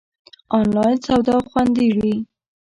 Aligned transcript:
آنلاین 0.59 0.97
سودا 1.05 1.37
خوندی 1.49 1.87
وی؟ 1.97 2.13